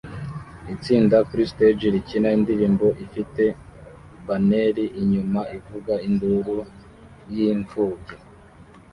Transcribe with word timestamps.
Itsinda 0.73 1.17
kuri 1.27 1.43
stage 1.51 1.85
rikina 1.93 2.27
indirimbo 2.37 2.87
ifite 3.05 3.43
banneri 4.27 4.85
inyuma 5.01 5.41
ivuga 5.57 5.93
Induru 6.07 6.57
y'imfubyi 7.33 8.15